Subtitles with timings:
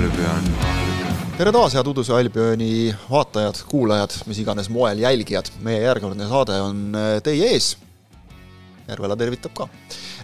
[0.00, 0.46] Albion.
[1.36, 5.50] tere taas, head Uduse Albioni vaatajad, kuulajad, mis iganes moel jälgijad.
[5.60, 7.74] meie järjekordne saade on äh, teie ees.
[8.88, 9.66] Järvela tervitab ka.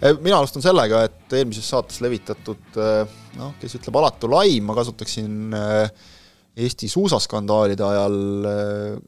[0.00, 4.78] Äh, mina alustan sellega, et eelmises saates levitatud äh, noh, kes ütleb alatu laim, ma
[4.78, 5.52] kasutaksin
[6.56, 8.14] Eesti suusaskandaalide ajal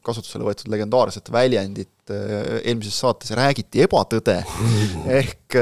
[0.04, 4.36] kasutusele võetud legendaarset väljendit eelmises saates räägiti ebatõde,
[5.20, 5.56] ehk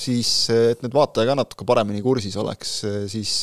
[0.00, 2.72] siis, et nüüd vaataja ka natuke paremini kursis oleks,
[3.12, 3.34] siis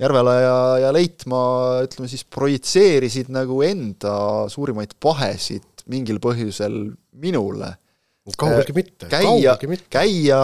[0.00, 4.14] Järvela ja, ja Leitmaa, ütleme siis, projitseerisid nagu enda
[4.50, 6.78] suurimaid pahesid mingil põhjusel
[7.22, 7.70] minule.
[8.40, 9.88] Kaugeltki mitte, kaugeltki mitte.
[9.92, 10.38] käia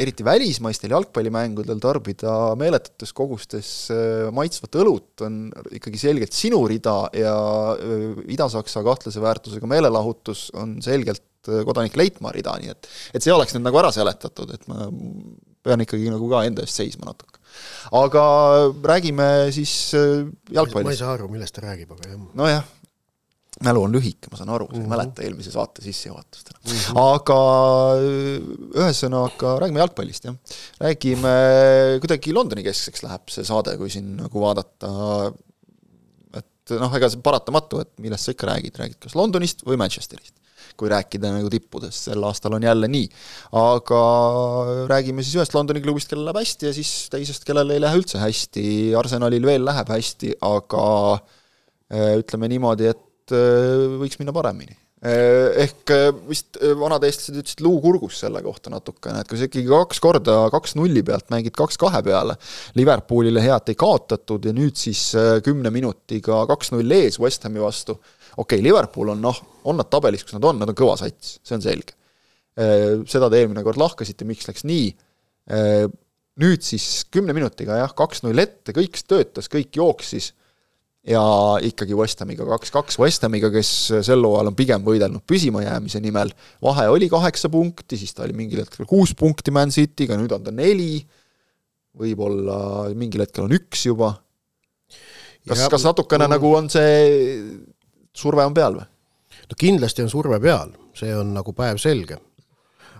[0.00, 7.36] eriti välismaistel jalgpallimängudel, tarbida meeletutes kogustes äh, maitsvat õlut on ikkagi selgelt sinu rida ja
[7.76, 13.32] äh, Ida-Saksa kahtlase väärtusega meelelahutus on selgelt äh, kodanik Leitmaa rida, nii et et see
[13.32, 14.90] oleks nüüd nagu ära seletatud, et ma
[15.64, 17.40] pean ikkagi nagu ka enda eest seisma natuke
[17.94, 18.24] aga
[18.82, 20.84] räägime siis äh, jalgpallist.
[20.84, 22.24] ma ei saa aru, millest ta räägib, aga jah.
[22.40, 22.64] nojah,
[23.62, 24.92] mälu on lühike, ma saan aru, sa ei mm -hmm.
[24.96, 26.78] mäleta eelmise saate sissejuhatust enam mm.
[26.80, 27.00] -hmm.
[27.14, 27.38] aga
[27.94, 30.36] äh, ühesõnaga, räägime jalgpallist, jah.
[30.80, 31.34] räägime,
[32.02, 35.32] kuidagi Londoni keskseks läheb see saade, kui siin nagu vaadata,
[36.40, 40.34] et noh, ega see paratamatu, et millest sa ikka räägid, räägid kas Londonist või Manchesterist
[40.76, 43.06] kui rääkida nagu tippudest, sel aastal on jälle nii.
[43.60, 44.00] aga
[44.90, 48.18] räägime siis ühest Londoni klubist, kellel läheb hästi ja siis teisest, kellel ei lähe üldse
[48.18, 48.66] hästi,
[48.98, 55.94] Arsenalil veel läheb hästi, aga äh, ütleme niimoodi, et äh, võiks minna paremini äh, ehk
[56.28, 60.36] vist vanad eestlased ütlesid luu kurgus selle kohta natukene, et kui sa ikkagi kaks korda
[60.52, 62.36] kaks nulli pealt mängid kaks kahe peale,
[62.76, 65.10] Liverpoolile head ei kaotatud ja nüüd siis
[65.46, 67.96] kümne minutiga kaks null ees West Hami vastu,
[68.36, 71.38] okei okay,, Liverpool on noh, on nad tabelis, kus nad on, nad on kõva sats,
[71.44, 71.96] see on selge.
[72.54, 74.90] Äh, seda te eelmine kord lahkasite, miks läks nii,
[75.50, 75.86] äh,
[76.42, 80.32] nüüd siis kümne minutiga jah, kaks-null ette, kõik töötas, kõik jooksis
[81.08, 81.22] ja
[81.64, 83.70] ikkagi West Hamiga kaks-kaks, West Hamiga, kes
[84.06, 86.32] sel hooajal on pigem võidelnud püsimajäämise nimel,
[86.64, 90.46] vahe oli kaheksa punkti, siis ta oli mingil hetkel kuus punkti Man Cityga, nüüd on
[90.46, 91.02] ta neli,
[92.00, 92.58] võib-olla
[92.96, 94.14] mingil hetkel on üks juba,
[95.44, 96.96] kas, kas natukene nagu on see
[98.16, 98.88] surve on peal või?
[99.50, 102.16] no kindlasti on surve peal, see on nagu päevselge.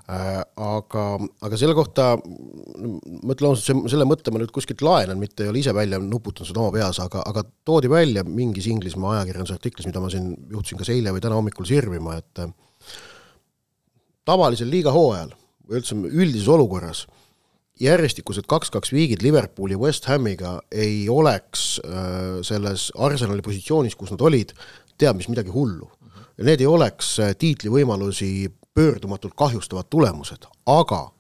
[0.07, 1.05] Aga,
[1.47, 5.63] aga selle kohta, ma ütlen ausalt, selle mõtte ma nüüd kuskilt laenan, mitte ei ole
[5.63, 10.03] ise välja nuputanud seda oma peas, aga, aga toodi välja mingis Inglismaa ajakirjanduse artiklis, mida
[10.05, 12.53] ma siin juhtusin kas eile või täna hommikul sirvima, et äh,
[14.29, 15.33] tavalisel liiga hooajal
[15.65, 17.07] või üldse üldises olukorras
[17.81, 24.53] järjestikused kaks-kaks viigid Liverpooli West Hamiga ei oleks äh, selles Arsenali positsioonis, kus nad olid,
[25.01, 25.89] teab mis midagi hullu.
[26.39, 31.11] ja need ei oleks äh, tiitlivõimalusi pöördumatult kahjustavad tulemused, aga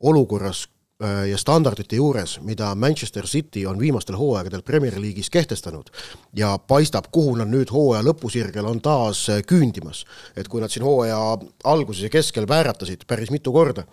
[0.00, 0.68] olukorras
[1.02, 5.90] äh, ja standardite juures, mida Manchester City on viimastel hooaegadel Premier League'is kehtestanud
[6.36, 10.04] ja paistab, kuhu nad nüüd hooaja lõpusirgel on taas äh, küündimas.
[10.36, 11.18] et kui nad siin hooaja
[11.64, 13.84] alguses ja keskel vääratasid päris mitu korda,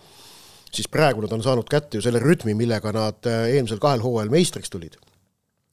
[0.71, 4.69] siis praegu nad on saanud kätte ju selle rütmi, millega nad eelmisel kahel hooajal meistriks
[4.69, 4.97] tulid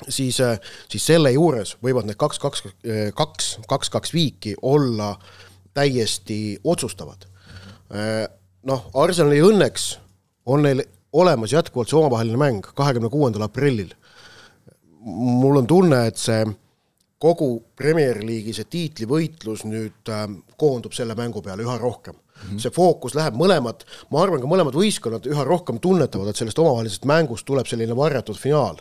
[0.09, 5.15] siis, äh, siis selle juures võivad need kaks, kaks, äh, kaks, kaks, kaks viiki olla
[5.75, 7.27] täiesti otsustavad.
[7.95, 8.25] Äh,
[8.67, 9.93] noh, Arsenali õnneks
[10.47, 10.83] on neil
[11.13, 13.95] olemas jätkuvalt see omavaheline mäng kahekümne kuuendal aprillil.
[15.03, 16.45] mul on tunne, et see
[17.19, 20.11] kogu Premier League'i see tiitlivõitlus nüüd
[20.61, 22.61] koondub selle mängu peale üha rohkem Mm -hmm.
[22.61, 27.05] see fookus läheb mõlemad, ma arvan, ka mõlemad võistkonnad üha rohkem tunnetavad, et sellest omavahelisest
[27.05, 28.81] mängust tuleb selline varjatud finaal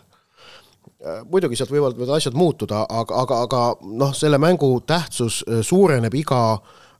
[1.31, 6.15] muidugi sealt võivad, võivad asjad muutuda, aga, aga, aga noh, selle mängu tähtsus äh, suureneb
[6.19, 6.41] iga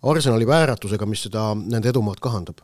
[0.09, 2.61] Arsenali vääratusega, mis seda, nende edumaad kahandab.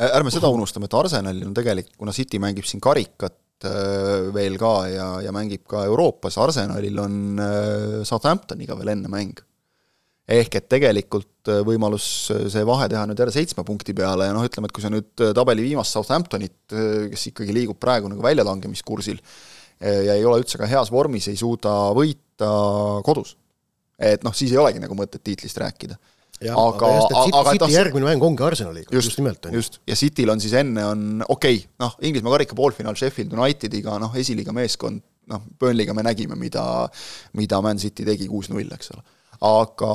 [0.00, 4.74] ärme seda unustame, et Arsenalil on tegelikult, kuna City mängib siin karikat äh, veel ka
[4.86, 7.16] ja, ja mängib ka Euroopas, Arsenalil on
[8.06, 9.42] Southamptoniga veel enne mäng.
[10.30, 14.68] ehk et tegelikult võimalus see vahe teha nüüd jälle seitsme punkti peale ja noh, ütleme,
[14.68, 19.18] et kui sa nüüd tabeli viimast Southamptonit, kes ikkagi liigub praegu nagu väljalangemiskursil,
[19.80, 22.50] ja ei ole üldse ka heas vormis, ei suuda võita
[23.06, 23.36] kodus.
[24.00, 25.98] et noh, siis ei olegi nagu mõtet tiitlist rääkida.
[26.40, 29.44] Aga, aga aga, City järgmine mäng ongi Arsenaliga, just, nimelt.
[29.52, 33.98] just, ja Cityl on siis enne on okei okay,, noh, Inglismaa karika poolfinaal Sheffield Unitediga,
[34.00, 36.62] noh, esiliiga meeskond, noh, Burnley'ga me nägime, mida,
[37.36, 39.04] mida Man City tegi kuus-null, eks ole.
[39.50, 39.92] aga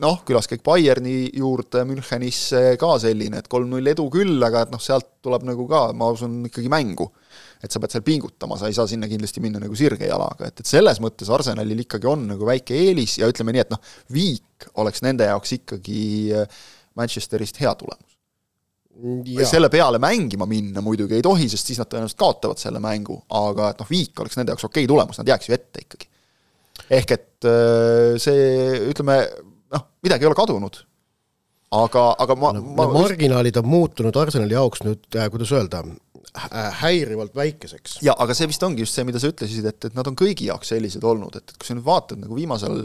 [0.00, 5.18] noh, külaskäik Bayerni juurde Münchenisse ka selline, et kolm-null edu küll, aga et noh, sealt
[5.24, 7.10] tuleb nagu ka, ma usun, ikkagi mängu
[7.62, 10.60] et sa pead seal pingutama, sa ei saa sinna kindlasti minna nagu sirge jalaga, et,
[10.62, 14.68] et selles mõttes Arsenalil ikkagi on nagu väike eelis ja ütleme nii, et noh, viik
[14.82, 16.02] oleks nende jaoks ikkagi
[16.36, 16.60] äh,
[16.96, 18.12] Manchesterist hea tulemus.
[19.28, 19.44] Ja.
[19.44, 23.74] selle peale mängima minna muidugi ei tohi, sest siis nad tõenäoliselt kaotavad selle mängu, aga
[23.74, 26.08] et noh, viik oleks nende jaoks okei tulemus, nad jääks ju ette ikkagi.
[26.96, 27.48] ehk et
[28.24, 28.46] see,
[28.88, 29.18] ütleme,
[29.76, 30.80] noh, midagi ei ole kadunud,
[31.76, 35.82] aga, aga ma no,, ma marginaalid on muutunud Arsenali jaoks nüüd äh,, kuidas öelda,
[36.82, 38.00] häirivalt väikeseks.
[38.06, 40.50] jaa, aga see vist ongi just see, mida sa ütlesid, et, et nad on kõigi
[40.50, 42.84] jaoks sellised olnud, et, et kui sa nüüd vaatad nagu viimasel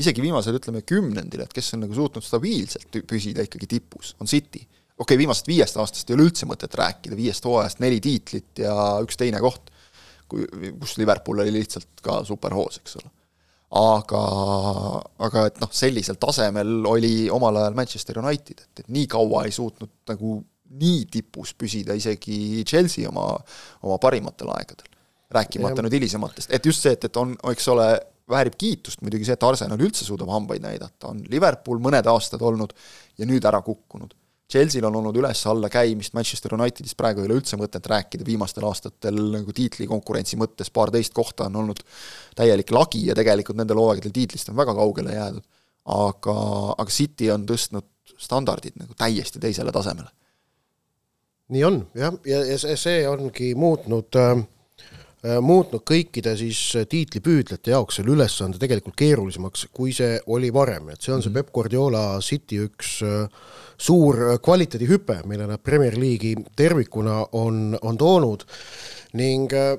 [0.00, 4.62] isegi viimasel, ütleme, kümnendil, et kes on nagu suutnud stabiilselt püsida ikkagi tipus, on City
[5.00, 8.74] okei okay,, viimasest viiest aastast ei ole üldse mõtet rääkida, viiest hooajast neli tiitlit ja
[9.04, 9.72] üks teine koht,
[10.28, 10.44] kui,
[10.80, 13.10] kus Liverpool oli lihtsalt ka superhoos, eks ole.
[13.80, 14.22] aga,
[15.26, 19.56] aga et noh, sellisel tasemel oli omal ajal Manchester United, et, et nii kaua ei
[19.56, 20.40] suutnud nagu
[20.80, 23.26] nii tipus püsida isegi Chelsea oma,
[23.82, 24.86] oma parimatel aegadel.
[25.30, 25.82] rääkimata ja.
[25.86, 27.86] nüüd hilisematest, et just see, et, et on, eks ole,
[28.30, 32.74] väärib kiitust muidugi see, et Arsenal üldse suudab hambaid näidata, on Liverpool mõned aastad olnud
[33.18, 34.14] ja nüüd ära kukkunud
[34.50, 39.20] Chelsea'l on olnud üles-alla käimist, Manchester Unitedist praegu ei ole üldse mõtet rääkida, viimastel aastatel
[39.36, 41.82] nagu tiitlikonkurentsi mõttes paarteist kohta on olnud
[42.38, 45.46] täielik lagi ja tegelikult nendel hooaegadel tiitlist on väga kaugele jäädud.
[45.90, 46.34] aga,
[46.76, 47.86] aga City on tõstnud
[48.18, 50.10] standardid nagu täiesti teisele tasemele.
[51.50, 54.42] Nii on jah, ja, ja see, see ongi muutnud äh,
[55.44, 56.58] muutnud kõikide siis
[56.88, 61.36] tiitlipüüdlate jaoks selle ülesande tegelikult keerulisemaks, kui see oli varem, et see on see mhm.
[61.40, 63.26] Peep Guardiola City üks äh,
[63.80, 68.44] suur kvaliteedihüpe, mille nad Premier League'i tervikuna on, on toonud.
[69.20, 69.74] Ning äh,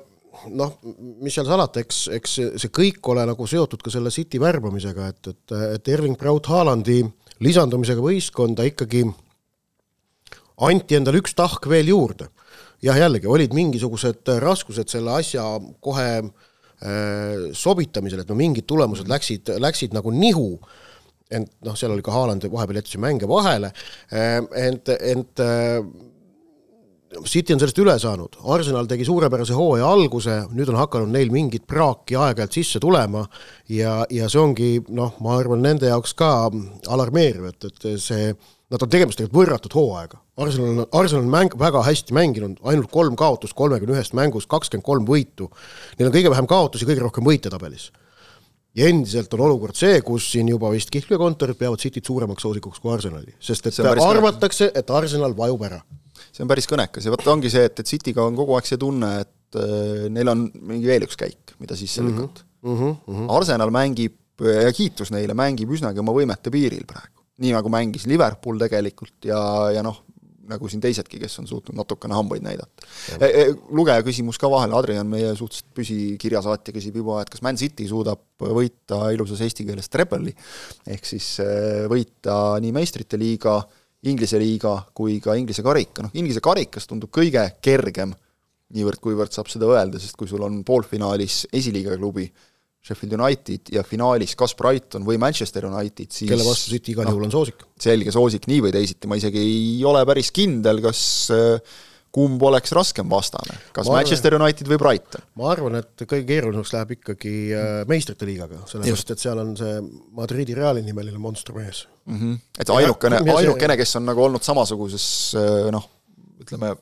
[0.50, 0.76] noh,
[1.22, 5.32] mis seal salata, eks, eks see kõik ole nagu seotud ka selle City värbamisega, et,
[5.34, 7.02] et, et Erling Braut Haalandi
[7.42, 9.04] lisandumisega võistkonda ikkagi
[10.68, 12.28] anti endale üks tahk veel juurde.
[12.82, 15.44] jah, jällegi olid mingisugused raskused selle asja
[15.80, 20.56] kohe äh, sobitamisel, et no mingid tulemused läksid, läksid nagu nihu.
[20.58, 20.80] Äh,
[21.36, 23.72] ent noh, seal oli ka Haaland vahepeal jättis mänge vahele,
[24.12, 25.80] ehm, ent, ent äh,
[27.28, 31.66] City on sellest üle saanud, Arsenal tegi suurepärase hooaja alguse, nüüd on hakanud neil mingit
[31.68, 33.26] praaki aeg-ajalt sisse tulema
[33.68, 36.30] ja, ja see ongi noh, ma arvan, nende jaoks ka
[36.88, 38.32] alarmeeriv, et, et see,
[38.72, 40.20] nad on tegemas tegelikult võrratut hooaega.
[40.40, 44.86] Arsenal on, Arsenal on mäng, väga hästi mänginud, ainult kolm kaotust kolmekümne ühest mängust, kakskümmend
[44.86, 45.50] kolm võitu.
[45.98, 47.90] Neil on kõige vähem kaotusi, kõige rohkem võite tabelis
[48.78, 52.80] ja endiselt on olukord see, kus siin juba vist Kihlve kontorid peavad Cityt suuremaks soosikuks
[52.80, 55.82] kui Arsenali, sest et arvatakse, et Arsenal vajub ära.
[56.32, 58.80] see on päris kõnekas ja vot ongi see, et, et Cityga on kogu aeg see
[58.80, 62.22] tunne, et äh, neil on mingi veel üks käik, mida sisse mm -hmm.
[62.22, 62.78] lükata mm.
[63.06, 63.36] -hmm.
[63.36, 67.21] Arsenal mängib ja kiitus neile, mängib üsnagi oma võimete piiril praegu.
[67.40, 69.40] Nii nagu mängis Liverpool tegelikult ja,
[69.72, 70.02] ja noh,
[70.50, 72.86] nagu siin teisedki, kes on suutnud natukene hambaid näidata.
[73.18, 73.44] E, e,
[73.74, 78.22] lugeja küsimus ka vahele, Adrian, meie suhteliselt püsikirjasaatja, küsib juba, et kas Man City suudab
[78.42, 80.34] võita ilusas eesti keeles trebelli,
[80.90, 81.48] ehk siis e,
[81.90, 83.60] võita nii meistrite liiga,
[84.10, 88.16] Inglise liiga kui ka Inglise karika, noh Inglise karikas tundub kõige kergem,
[88.74, 92.26] niivõrd-kuivõrd saab seda öelda, sest kui sul on poolfinaalis esiliiga klubi,
[92.82, 97.22] Sheffield United ja finaalis kas Brighton või Manchester United, siis kelle vastu City igal juhul
[97.22, 97.62] no, on soosik.
[97.78, 101.76] selge soosik nii või teisiti, ma isegi ei ole päris kindel, kas äh,
[102.12, 105.24] kumb oleks raskem vastane, kas ma Manchester arvan, United või Brighton?
[105.38, 109.78] ma arvan, et kõige keerulisemaks läheb ikkagi äh, meistrite liigaga, sellepärast et seal on see
[110.18, 112.18] Madridi Reali nimeline monstrum ees mm.
[112.18, 112.40] -hmm.
[112.66, 115.06] et ainukene, ainukene, kes on nagu olnud samasuguses
[115.38, 115.86] äh, noh,
[116.42, 116.74] ütleme,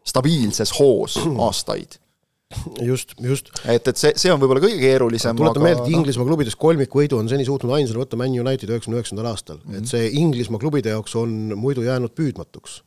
[0.00, 2.00] stabiilses hoos aastaid
[2.90, 3.50] just, just.
[3.64, 5.68] et, et see, see on võib-olla kõige keerulisem tuletan aga...
[5.68, 9.60] meelde, et Inglismaa klubidest kolmikvõidu on seni suutnud ainsana võtta Man United üheksakümne üheksandal aastal
[9.60, 9.82] mm, -hmm.
[9.82, 12.82] et see Inglismaa klubide jaoks on muidu jäänud püüdmatuks.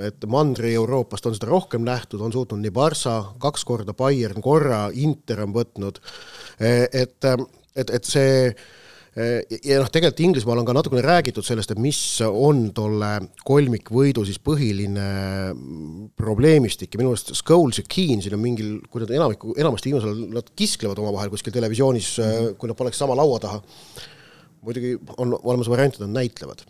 [0.00, 5.42] et Mandri-Euroopast on seda rohkem nähtud, on suutnud nii Barca, kaks korda Bayern, korra Inter
[5.44, 6.00] on võtnud,
[6.60, 7.28] e, et,
[7.76, 8.54] et, et see
[9.16, 13.08] ja noh, tegelikult Inglismaal on ka natukene räägitud sellest, et mis on tolle
[13.46, 15.06] kolmikvõidu siis põhiline
[16.18, 20.12] probleemistik ja minu arust Scholes ja Keen siin on mingil, kui nad enamiku, enamasti viimasel
[20.12, 22.58] ajal nad kisklevad omavahel kuskil televisioonis mm, -hmm.
[22.60, 23.62] kui nad poleks sama laua taha,
[24.62, 26.62] muidugi on olemas variant, et nad näitlevad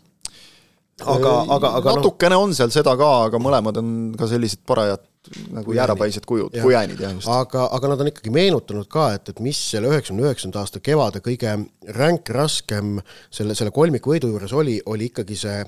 [1.07, 5.07] aga, aga, aga natukene no, on seal seda ka, aga mõlemad on ka sellised parajad
[5.53, 7.29] nagu jäärapäised kujud, kujäänid jah just.
[7.29, 11.21] aga, aga nad on ikkagi meenutanud ka, et, et mis selle üheksakümne üheksanda aasta kevade
[11.25, 11.53] kõige
[11.97, 12.97] ränk, raskem
[13.29, 15.61] selle, selle kolmikvõidu juures oli, oli ikkagi see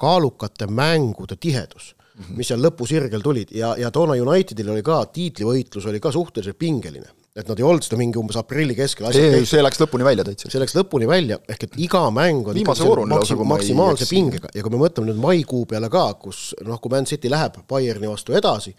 [0.00, 2.40] kaalukate mängude tihedus mm, -hmm.
[2.40, 7.12] mis seal lõpusirgel tulid ja, ja toona Unitedil oli ka, tiitlivõitlus oli ka suhteliselt pingeline
[7.36, 10.24] et nad ei olnud seda mingi umbes aprilli keskel ei, ei, see läks lõpuni välja
[10.24, 10.48] täitsa.
[10.52, 12.60] see läks lõpuni välja, ehk et iga mäng on
[13.12, 14.50] maksim, maksimaalse pingega.
[14.56, 18.08] Ja kui me mõtleme nüüd maikuu peale ka, kus noh, kui Man City läheb Bayerni
[18.08, 18.72] vastu edasi,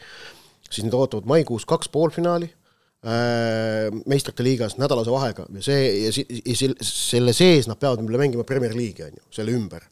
[0.69, 5.45] siis need ootavad maikuus kaks poolfinaali äh,, meistrite liigas nädalase vahega.
[5.59, 9.85] Ja see, ja, ja selle sees nad peavad mängima Premier League'i, on ju, selle ümber.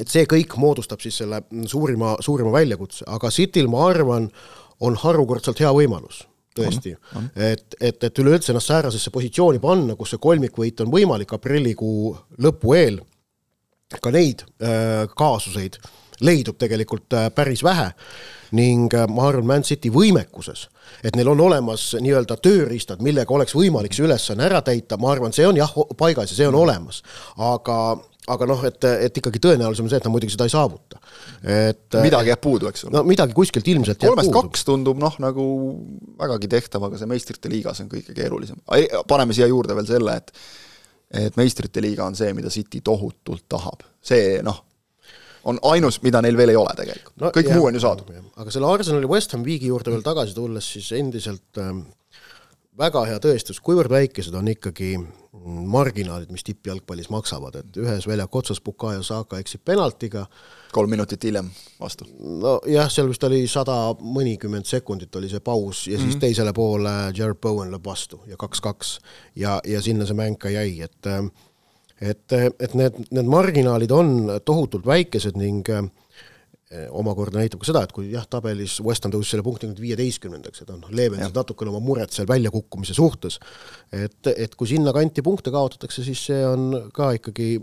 [0.00, 4.32] et see kõik moodustab siis selle suurima, suurima väljakutse, aga Cityl ma arvan,
[4.82, 6.24] on harukordselt hea võimalus
[6.56, 6.94] tõesti,
[7.36, 12.12] et, et, et üleüldse ennast säärasesse positsiooni panna, kus see kolmikvõit on võimalik aprillikuu
[12.44, 13.00] lõpu eel,
[14.02, 15.76] ka neid äh, kaasuseid
[16.22, 17.90] leidub tegelikult äh, päris vähe.
[18.56, 20.66] Ning äh, ma arvan, Man City võimekuses,
[21.04, 25.32] et neil on olemas nii-öelda tööriistad, millega oleks võimalik see ülesanne ära täita, ma arvan,
[25.32, 27.02] see on jah, paigas ja see on olemas,
[27.40, 27.78] aga
[28.30, 31.00] aga noh, et, et ikkagi tõenäolisem on see, et nad muidugi seda ei saavuta.
[31.42, 32.94] et midagi jääb puudu, eks ole.
[32.94, 35.46] no midagi kuskilt ilmselt kolmest kaks tundub noh, nagu
[36.20, 38.60] vägagi tehtav, aga see meistrite liigas on kõige keerulisem.
[39.10, 40.34] paneme siia juurde veel selle, et
[41.12, 43.82] et meistrite liiga on see, mida City tohutult tahab.
[44.00, 44.62] see noh,
[45.50, 48.14] on ainus, mida neil veel ei ole tegelikult no,, kõik jah, muu on ju saadud.
[48.36, 51.84] aga selle Arsenali West Ham Viigi juurde veel tagasi tulles, siis endiselt ähm,
[52.78, 54.94] väga hea tõestus, kuivõrd väikesed on ikkagi
[55.72, 60.26] marginaalid, mis tippjalgpallis maksavad, et ühes väljaku otsas Bukayo Saka eksib penaltiga,
[60.72, 61.50] kolm minutit hiljem
[61.80, 62.06] vastu.
[62.20, 66.02] nojah, seal vist oli sada mõnikümmend sekundit oli see paus ja mm -hmm.
[66.02, 66.20] siis mhm.
[66.20, 68.98] teisele poole Jared Bowen lööb vastu ja kaks-kaks.
[69.36, 71.06] ja, ja sinna see mäng ka jäi, et
[72.00, 75.84] et, et need, need marginaalid on tohutult väikesed ning äh,
[76.90, 80.64] omakorda näitab ka seda, et kui jah, tabelis West Ham tõusis selle punkti nüüd viieteistkümnendaks,
[80.64, 83.38] et on leevendasid natukene oma muret seal väljakukkumise suhtes,
[83.92, 87.54] et, et kui sinnakanti punkte kaotatakse, siis see on ka ikkagi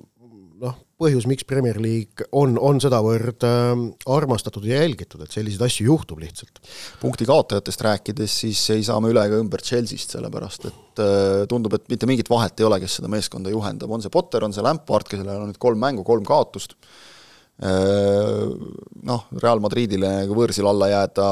[0.60, 5.88] noh, põhjus, miks Premier League on, on sedavõrd äh, armastatud ja jälgitud, et selliseid asju
[5.88, 6.60] juhtub lihtsalt.
[7.02, 11.80] punkti kaotajatest rääkides, siis ei saa me üle ega ümber Chelsea'st, sellepärast et äh, tundub,
[11.80, 14.66] et mitte mingit vahet ei ole, kes seda meeskonda juhendab, on see Potter, on see
[14.66, 16.76] Lampard, kellel on nüüd kolm mängu, kolm kaotust.
[16.76, 17.08] Äh,
[17.60, 21.26] noh, Real Madridile nagu võõrsil alla jääda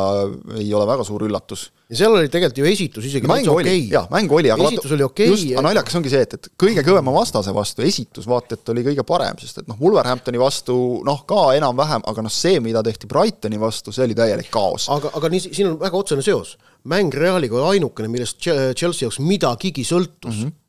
[0.60, 1.69] ei ole väga suur üllatus.
[1.88, 4.91] ja seal oli tegelikult ju esitus isegi mäng oli okay., jah, mäng oli, aga esitus
[4.98, 5.53] oli okei okay,.
[5.53, 9.07] aga naljakas ongi see, et, et kõige kõvema vastase vastu esitus vaata et oli kõige
[9.07, 13.60] parem, sest et noh, Wolverhamptoni vastu noh, ka enam-vähem, aga noh, see, mida tehti Brightoni
[13.62, 14.91] vastu, see oli täielik kaos.
[14.91, 16.57] aga, aga nii, siin on väga otsene seos.
[16.88, 20.43] mäng Realiga oli ainukene, millest Chelsea jaoks midagigi sõltus mm.
[20.43, 20.63] -hmm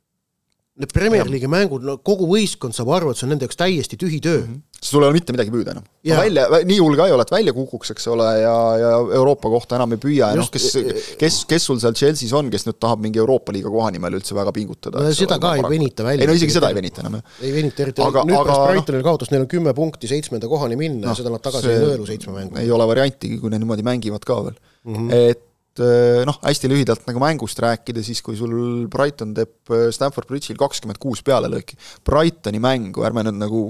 [0.79, 3.99] need Premier League'i mängud, no kogu võistkond saab aru, et see on nende jaoks täiesti
[4.01, 4.49] tühi töö mm.
[4.49, 5.87] -hmm sul ei ole mitte midagi püüda enam.
[6.07, 9.75] välja, nii hull ka ei ole, et välja kukuks, eks ole, ja, ja Euroopa kohta
[9.79, 12.69] enam ei püüa ja noh, kes, e- e- kes, kes sul seal Chelsea's on, kes
[12.69, 15.03] nüüd tahab mingi Euroopa liiga koha nimel üldse väga pingutada?
[15.03, 15.75] no seda ole, ka ei paraku.
[15.75, 16.23] venita välja.
[16.23, 17.35] ei no isegi seda ei venita enam, jah.
[17.43, 20.79] ei venita eriti, nüüd pärast noh- Brightonil no, kaotas, neil on kümme punkti seitsmenda kohani
[20.79, 22.63] minna no, ja seda nad tagasi ei nõelu seitsme mängu.
[22.63, 24.95] ei ole variantigi, kui nad niimoodi mängivad ka veel mm.
[24.95, 25.23] -hmm.
[25.35, 25.48] et
[25.79, 30.59] Eh, noh, hästi lühidalt nagu mängust rääkida, siis kui sul Brighton teeb eh, Stamford Bridge'il
[30.59, 33.63] kakskümmend kuus pealelööki, Brightoni mängu, ärme nüüd nagu,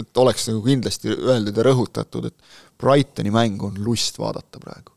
[0.00, 4.96] et oleks nagu kindlasti öeldud ja rõhutatud, et Brightoni mängu on lust vaadata praegu.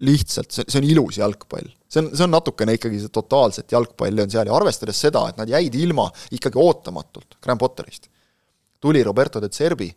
[0.00, 1.66] lihtsalt, see, see on ilus jalgpall.
[1.84, 5.36] see on, see on natukene ikkagi see totaalset jalgpalli on seal ja arvestades seda, et
[5.36, 8.08] nad jäid ilma ikkagi ootamatult Graham Potterist,
[8.80, 9.90] tuli Roberto de Zerbi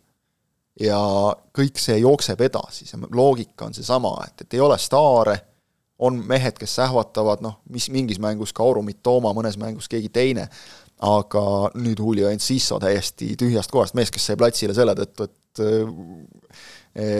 [0.84, 1.00] ja
[1.56, 5.38] kõik see jookseb edasi, see loogika on seesama, et, et ei ole staare
[5.98, 10.48] on mehed, kes sähvatavad, noh, mis mingis mängus Kauru Mitoma, mõnes mängus keegi teine,
[11.04, 11.44] aga
[11.78, 17.10] nüüd Julio Enciso täiesti tühjast kohast, mees, kes sai platsile selle tõttu, et äh,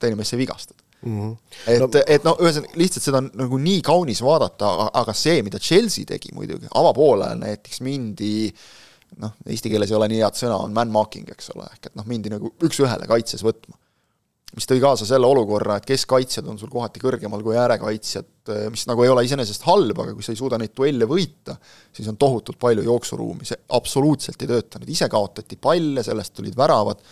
[0.00, 1.20] teine mees sai vigastada mm.
[1.20, 1.36] -hmm.
[1.66, 5.58] et no., et noh, ühesõnaga lihtsalt seda on nagu nii kaunis vaadata, aga see, mida
[5.58, 8.52] Chelsea tegi muidugi, avapoolel näiteks mindi
[9.22, 12.06] noh, eesti keeles ei ole nii head sõna, on man-marking, eks ole, ehk et noh,
[12.08, 13.76] mindi nagu üks-ühele kaitses võtma
[14.56, 19.04] mis tõi kaasa selle olukorra, et keskkaitsjad on sul kohati kõrgemal kui äärekaitsjad, mis nagu
[19.04, 21.58] ei ole iseenesest halb, aga kui sa ei suuda neid duelle võita,
[21.94, 27.04] siis on tohutult palju jooksuruumi, see absoluutselt ei töötanud, ise kaotati palle, sellest tulid väravad,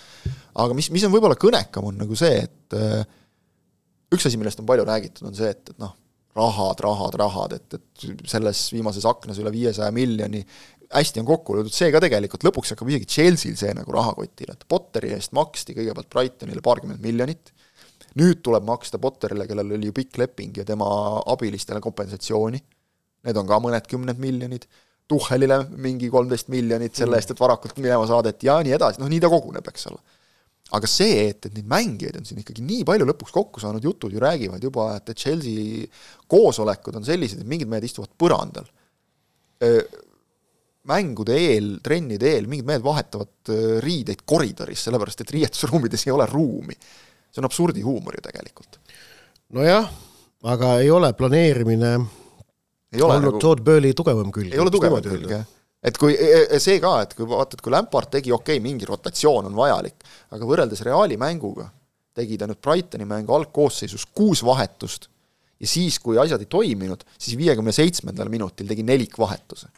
[0.65, 3.05] aga mis, mis on võib-olla kõnekam, on nagu see, et äh,
[4.17, 5.93] üks asi, millest on palju räägitud, on see, et, et noh,
[6.37, 10.43] rahad, rahad, rahad, et, et selles viimases aknas üle viiesaja miljoni
[10.93, 14.65] hästi on kokku löödud see ka tegelikult, lõpuks hakkab isegi Chelsea'l see nagu rahakotile, et
[14.69, 17.53] Potteri eest maksti kõigepealt Brightonile paarkümmend miljonit,
[18.21, 20.89] nüüd tuleb maksta Potterile, kellel oli ju pikk leping ja tema
[21.33, 22.61] abilistele kompensatsiooni,
[23.27, 24.69] need on ka mõned kümned miljonid,
[25.07, 29.21] Tuhhelile mingi kolmteist miljonit selle eest, et varakult minema saadeti ja nii edasi, noh nii
[29.23, 30.01] ta koguneb, eks ole.
[30.75, 34.11] aga see, et, et neid mängijaid on siin ikkagi nii palju lõpuks kokku saanud, jutud
[34.11, 35.85] ju räägivad juba, et, et Chelsea
[36.27, 38.67] koosolekud on sellised, et mingid mehed istuvad põrandal
[40.87, 46.27] mängude eel, trennide eel, mingid mehed vahetavad äh, riideid koridoris, sellepärast et riietusruumides ei ole
[46.31, 46.77] ruumi.
[47.31, 48.79] see on absurdihuumor ju tegelikult.
[49.57, 49.91] nojah,
[50.53, 51.93] aga ei ole planeerimine
[52.93, 54.55] ei ole olnud nagu, Todd Burley tugevam külg.
[54.55, 55.45] ei ole tugevam külg, jah.
[55.83, 58.89] et kui, e, e, see ka, et kui vaatad, kui Lampard tegi, okei okay,, mingi
[58.89, 61.69] rotatsioon on vajalik, aga võrreldes Reali mänguga
[62.17, 65.11] tegi ta nüüd Brightoni mängu algkoosseisus kuus vahetust
[65.61, 69.69] ja siis, kui asjad ei toiminud, siis viiekümne seitsmendal minutil tegi nelikvahetuse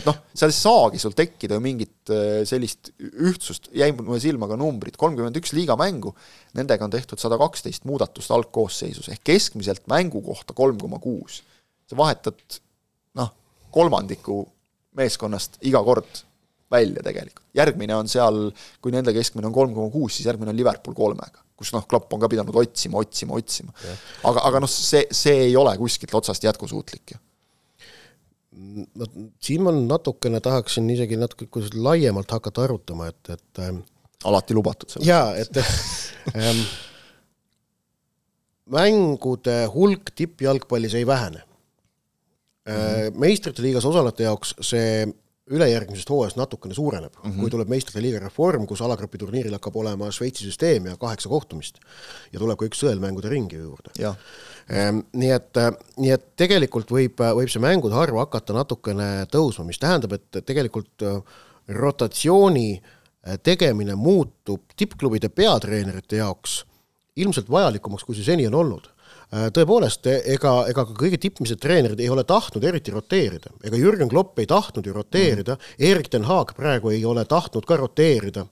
[0.00, 4.48] et noh, seal ei saagi sul tekkida ju mingit äh, sellist ühtsust, jäi mulle silma
[4.50, 6.12] ka numbrid, kolmkümmend üks liigamängu,
[6.58, 11.42] nendega on tehtud sada kaksteist muudatust algkoosseisus, ehk keskmiselt mängu kohta kolm koma kuus.
[11.90, 12.38] sa vahetad
[13.18, 13.32] noh,
[13.74, 14.44] kolmandiku
[14.98, 16.24] meeskonnast iga kord
[16.70, 17.46] välja tegelikult.
[17.54, 18.44] järgmine on seal,
[18.80, 22.12] kui nende keskmine on kolm koma kuus, siis järgmine on Liverpool kolmega, kus noh, Klopp
[22.14, 23.74] on ka pidanud otsima, otsima, otsima.
[24.24, 27.24] aga, aga noh, see, see ei ole kuskilt otsast jätkusuutlik ju
[28.94, 29.08] no
[29.42, 33.82] siin ma natukene tahaksin isegi natuke laiemalt hakata arutama, et, et ähm,
[34.24, 34.96] alati lubatud.
[35.04, 35.56] jaa, et
[36.34, 36.64] ähm,
[38.70, 42.74] mängude hulk tippjalgpallis ei vähene mm.
[42.74, 43.18] -hmm.
[43.18, 45.08] meistrite liigas osalejate jaoks see
[45.50, 47.40] ülejärgmisest hooajast natukene suureneb mm, -hmm.
[47.40, 51.80] kui tuleb meistrite liiga reform, kus alagrupi turniiril hakkab olema Šveitsi süsteem ja kaheksa kohtumist
[52.32, 53.90] ja tuleb ka üks sõelmängude ringi juurde.
[54.70, 55.58] Ehm, nii et,
[55.98, 61.02] nii et tegelikult võib, võib see mängude arv hakata natukene tõusma, mis tähendab, et tegelikult
[61.02, 61.18] äh,
[61.74, 66.60] rotatsiooni äh, tegemine muutub tippklubide peatreenerite jaoks
[67.18, 68.86] ilmselt vajalikumaks, kui see seni on olnud.
[69.34, 74.12] Äh, tõepoolest, ega, ega ka kõige tippmised treenerid ei ole tahtnud eriti roteerida, ega Jürgen
[74.12, 75.58] Klopp ei tahtnud ju roteerida.
[75.58, 75.90] Mm, -hmm.
[75.90, 78.46] Erik ten Haag praegu ei ole tahtnud ka roteerida,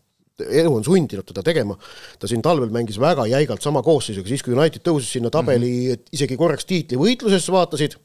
[0.47, 1.77] elu on sundinud teda tegema,
[2.19, 5.95] ta siin talvel mängis väga jäigalt sama koosseisuga, siis kui United tõusis sinna tabeli mm,
[5.95, 6.13] -hmm.
[6.13, 7.99] isegi korraks tiitlivõitlusesse vaatasid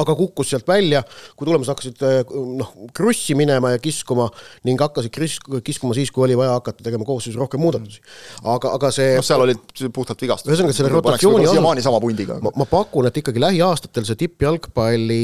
[0.00, 1.02] aga kukkus sealt välja,
[1.36, 4.26] kui tulemused hakkasid äh, noh, krussi minema ja kiskuma
[4.66, 8.00] ning hakkasid kris-, kiskuma siis, kui oli vaja hakata tegema koosseisus rohkem muudatusi.
[8.42, 10.50] aga, aga see noh, seal olid puhtalt vigastused.
[10.50, 12.38] ühesõnaga, selle rotatsiooni siiamaani sama pundiga.
[12.42, 15.22] ma, ma pakun, et ikkagi lähiaastatel see tippjalgpalli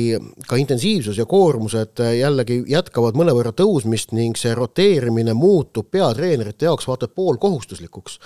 [0.48, 6.86] ka intensiivsus ja koormused äh, jällegi jätkavad mõnevõrra tõusmist ning see roteerimine muutub peatreenerite jaoks
[6.90, 8.20] vaata poolkohustuslikuks.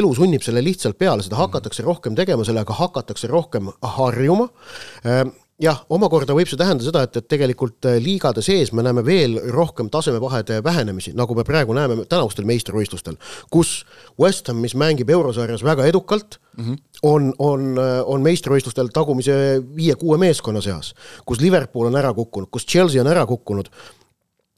[0.00, 4.48] elu sunnib selle lihtsalt peale, seda hakatakse rohkem tegema, sellega hakatakse rohkem harjuma
[5.04, 9.04] ähm, jah, omakorda võib see tähendada seda, et, et tegelikult äh, liigade sees me näeme
[9.06, 13.18] veel rohkem tasemevahede vähenemisi, nagu me praegu näeme tänavustel meistrivõistlustel,
[13.52, 13.84] kus
[14.20, 16.82] West Ham, mis mängib eurosarjas väga edukalt mm, -hmm.
[17.02, 19.36] on, on, äh, on meistrivõistlustel tagumise
[19.76, 23.70] viie-kuue meeskonna seas, kus Liverpool on ära kukkunud, kus Chelsea on ära kukkunud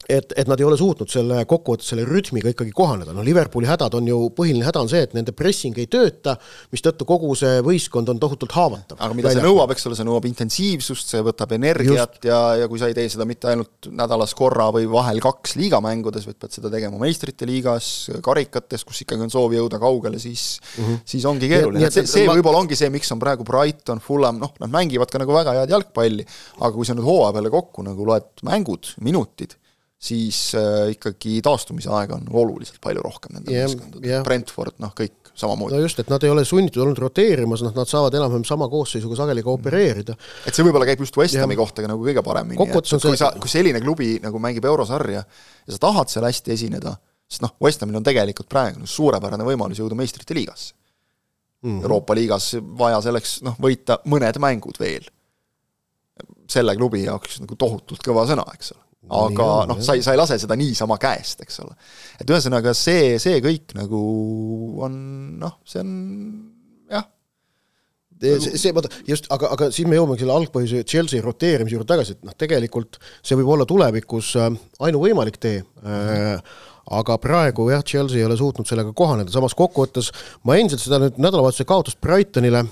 [0.08, 3.94] et, et nad ei ole suutnud selle kokkuvõttes selle rütmiga ikkagi kohaneda, noh Liverpooli hädad
[3.98, 6.34] on ju, põhiline häda on see, et nende pressing ei tööta,
[6.74, 8.98] mistõttu kogu see võistkond on tohutult haavatav.
[8.98, 9.42] aga mida välja.
[9.42, 12.26] see nõuab, eks ole, see nõuab intensiivsust, see võtab energiat Just.
[12.28, 16.26] ja, ja kui sa ei tee seda mitte ainult nädalas korra või vahel kaks liigamängudes,
[16.28, 17.92] vaid pead seda tegema meistrite liigas,
[18.24, 21.00] karikates, kus ikkagi on soov jõuda kaugele, siis mm, -hmm.
[21.14, 22.36] siis ongi keeruline, et see, see ma...
[22.38, 25.74] võib-olla ongi see, miks on praegu Brighton, Fulham, noh, nad mängivad ka nagu väga head
[25.74, 26.26] jalgpalli,
[26.60, 29.56] aga kui sa nüüd hooaja peale kokku nagu loed mängud, minutid,
[30.02, 34.90] siis äh, ikkagi taastumise aega on oluliselt palju rohkem nendel yeah, meeskondadel yeah., Brentford, noh
[34.98, 35.76] kõik samamoodi.
[35.76, 39.20] no just, et nad ei ole sunnitud olnud roteerimas, noh nad saavad enam-vähem sama koosseisuga
[39.22, 40.16] sageli ka opereerida.
[40.46, 43.00] et see võib-olla käib just West Hami kohta nagu kõige paremini, et see...
[43.06, 46.96] kui sa, kui selline klubi nagu mängib eurosarja ja sa tahad seal hästi esineda,
[47.30, 50.74] sest noh, West Hamil on tegelikult praegu suurepärane võimalus jõuda meistrite liigasse
[51.62, 51.70] mm.
[51.70, 51.82] -hmm.
[51.86, 55.06] Euroopa liigas vaja selleks noh, võita mõned mängud veel.
[56.50, 60.20] selle klubi jaoks nagu tohutult kõva sõna, eks ole aga noh, sa ei, sa ei
[60.20, 61.74] lase seda niisama käest, eks ole.
[62.20, 64.02] et ühesõnaga see, see kõik nagu
[64.86, 64.98] on
[65.42, 65.94] noh, see on
[66.92, 67.08] jah.
[68.22, 72.18] see, see, vaata, just, aga, aga siin me jõuame selle algpõhjuse Chelsea roteerimise juurde tagasi,
[72.18, 74.52] et noh, tegelikult see võib olla tulevikus äh,
[74.86, 76.38] ainuvõimalik tee äh,,
[76.92, 80.12] aga praegu jah, Chelsea ei ole suutnud sellega kohaneda, samas kokkuvõttes
[80.46, 82.64] ma endiselt seda nüüd nädalavahetuse kaotust Brightonile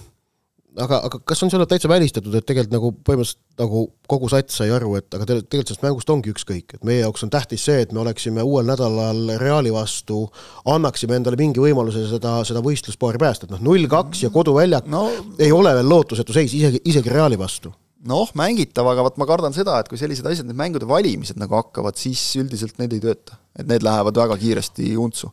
[0.78, 4.70] aga, aga kas on seal täitsa välistatud, et tegelikult nagu põhimõtteliselt nagu kogu sats sai
[4.74, 7.94] aru, et aga tegelikult sellest mängust ongi ükskõik, et meie jaoks on tähtis see, et
[7.96, 10.22] me oleksime uuel nädalal Reali vastu,
[10.70, 15.06] annaksime endale mingi võimaluse seda, seda võistluspaari päästa, et noh, null kaks ja koduväljak no,
[15.40, 17.72] ei ole veel lootusetu seis isegi, isegi Reali vastu.
[18.10, 21.58] noh, mängitav, aga vot ma kardan seda, et kui sellised asjad, need mängude valimised nagu
[21.58, 23.40] hakkavad, siis üldiselt need ei tööta.
[23.58, 25.32] et need lähevad väga kiiresti untsu,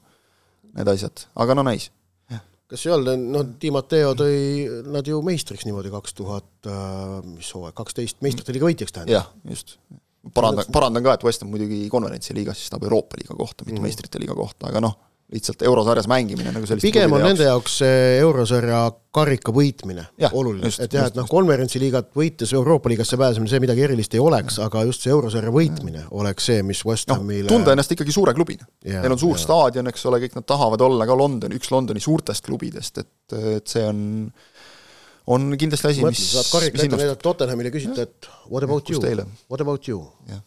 [0.76, 1.92] need asjad, aga no näis
[2.68, 4.40] kas seal, noh, Di Matteo tõi
[4.92, 9.16] nad ju meistriks niimoodi kaks tuhat, äh, mis hooaeg, kaksteist, meistrite liiga võitjaks tähendab.
[9.16, 9.78] jah, just.
[10.36, 13.80] parandan, parandan ka, et West on muidugi konverentsi liigas, siis tahab Euroopa liiga kohta, mitte
[13.80, 13.88] mm.
[13.88, 14.98] meistrite liiga kohta, aga noh,
[15.32, 17.28] lihtsalt eurosarjas mängimine nagu selliste pigem on jaoks.
[17.28, 17.74] nende jaoks
[18.22, 18.78] eurosarja
[19.18, 23.84] karika võitmine ja, oluline, et jah, et noh, konverentsiliigat võites Euroopa liigasse pääsemine, see midagi
[23.84, 26.12] erilist ei oleks, aga just see eurosarja võitmine ja.
[26.22, 28.70] oleks see, mis West Hamile no, tunda ennast ikkagi suure klubina.
[28.88, 29.42] Neil on suur ja.
[29.44, 33.68] staadion, eks ole, kõik nad tahavad olla ka London, üks Londoni suurtest klubidest, et, et
[33.68, 34.00] see on
[35.28, 39.04] on kindlasti asi, mis saad karika ette näidata Tottenhamile, küsida, et what about you,
[39.52, 40.06] what about you?
[40.32, 40.40] jah,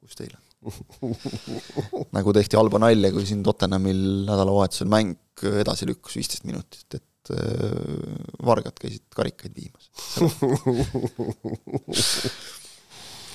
[0.00, 0.45] kus teil on?
[2.16, 5.10] nagu tehti halba nalja, kui siin Tottenhamil nädalavahetusel mäng
[5.62, 7.42] edasi lükkus viisteist minutit, et äh,
[8.46, 9.84] vargad käisid karikaid viimas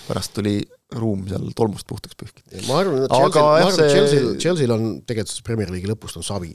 [0.07, 0.55] pärast tuli
[0.97, 2.49] ruum seal tolmust puhtaks pühkida.
[2.67, 6.25] ma arvan, et Chelsea, ma arvan, et Chelsea'l, Chelsea'l on tegelikult Premier League'i lõpust on
[6.25, 6.53] savi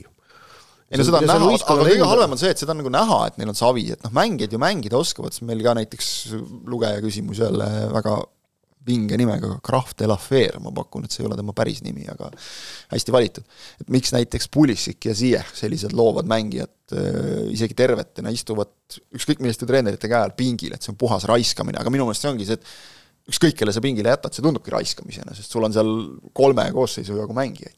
[0.87, 3.17] ei no seda on näha, aga kõige halvem on see, et seda on nagu näha,
[3.27, 6.11] et neil on savi, et noh, mängijad ju mängida oskavad, siis meil ka näiteks
[6.71, 8.13] lugeja küsimus jälle väga
[8.87, 12.05] vinge nimega, Krahv de la Fer, ma pakun, et see ei ole tema päris nimi,
[12.11, 12.29] aga
[12.93, 13.47] hästi valitud.
[13.81, 18.71] et miks näiteks Pulisic ja Ziyech, sellised loovad mängijad äh, isegi tervetena istuvad
[19.15, 22.31] ükskõik milliste treenerite käe all pingil, et see on puhas raiskamine, aga minu meelest see
[22.31, 25.91] ongi see, et ükskõik, kelle sa pingile jätad, see tundubki raiskamisena, sest sul on seal
[26.37, 27.75] kolme koosseisu jagu mängijaid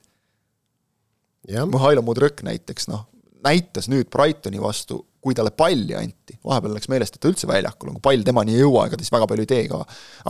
[1.49, 3.07] Mihhailo Mudrõk näiteks noh,
[3.45, 7.91] näitas nüüd Brightoni vastu, kui talle palli anti, vahepeal läks meelest, et ta üldse väljakul
[7.91, 9.81] on, kui pall temani ei jõua, ega ta siis väga palju ei tee ka.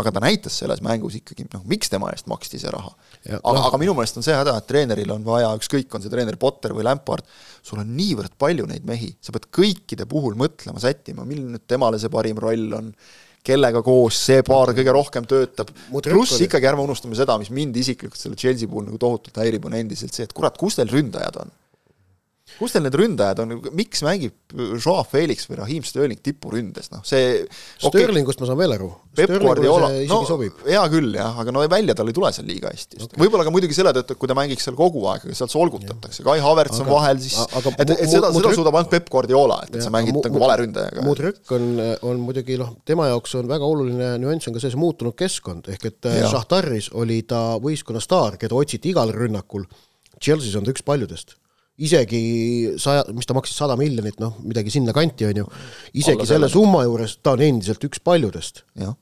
[0.02, 2.90] aga ta näitas selles mängus ikkagi, noh, miks tema eest maksti see raha.
[3.36, 6.14] aga no., aga minu meelest on see häda, et treeneril on vaja, ükskõik, on see
[6.14, 7.28] treener Potter või Lampard,
[7.62, 12.02] sul on niivõrd palju neid mehi, sa pead kõikide puhul mõtlema, sättima, milline nüüd temale
[12.02, 12.92] see parim roll on,
[13.46, 18.20] kellega koos see paar kõige rohkem töötab, pluss ikkagi ärme unustame seda, mis mind isiklikult
[18.20, 21.54] selle Chelsea puhul nagu tohutult häirib, on endiselt see, et kurat, kus teil ründajad on?
[22.58, 27.44] Kus teil need ründajad on, miks mängib Joao Felix või Raheem Sterling tipuründes, noh see
[27.78, 28.90] Sterlingust okay, ma saan veel aru.
[29.20, 30.20] Pep Guardiola, no
[30.66, 33.02] hea küll jah, aga no välja tal ei tule seal liiga hästi.
[33.04, 33.20] Okay..
[33.22, 36.24] võib-olla ka muidugi selle tõttu, et kui ta mängiks seal kogu aeg, aga sealt solgutatakse,
[36.26, 39.76] Kai Havertz on vahel, siis aga, et, et seda, seda suudab ainult Pep Guardiola, et,
[39.76, 41.04] et sa mängid nagu vale ründajaga.
[41.06, 41.68] Mudrük on,
[42.10, 45.70] on muidugi noh, tema jaoks on väga oluline nüanss on ka see, see muutunud keskkond,
[45.74, 49.68] ehk et äh, Šahtaris oli ta võistkonna staar, keda otsiti igal rünnakul,
[50.20, 51.36] Chelsea's on ta üks paljudest
[51.80, 52.24] isegi
[52.82, 55.52] saja, mis ta maksis, sada miljonit, noh, midagi sinnakanti, on ju,
[56.02, 58.66] isegi selle summa juures ta on endiselt üks paljudest.
[58.80, 58.98] jah,